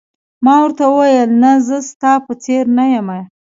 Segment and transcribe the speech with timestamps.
[0.43, 3.09] ما ورته وویل: نه، زه ستا په څېر نه یم.